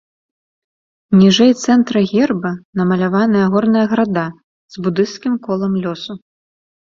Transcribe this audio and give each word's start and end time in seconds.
Ніжэй 1.19 1.51
цэнтра 1.65 2.01
герба 2.11 2.51
намаляваная 2.81 3.43
горная 3.57 3.85
града, 3.93 4.25
з 4.77 4.87
будысцкім 4.89 5.33
колам 5.45 5.73
лёсу. 5.87 6.13